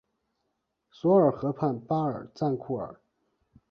[0.89, 2.99] 索尔河畔巴尔赞库尔。